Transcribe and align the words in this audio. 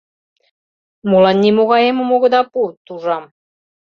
Молан 1.09 1.37
нимогай 1.43 1.83
эмым 1.89 2.09
огыда 2.15 2.41
пу?»— 2.51 2.61
тужам. 2.85 3.23